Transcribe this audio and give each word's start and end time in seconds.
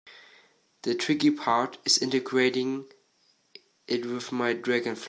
The 0.81 0.95
tricky 0.95 1.29
part 1.29 1.77
is 1.85 1.99
integrating 1.99 2.89
it 3.87 4.03
with 4.07 4.31
Dragonfly. 4.63 4.99